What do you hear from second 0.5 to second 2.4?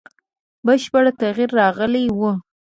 بشپړ تغییر راغلی وو.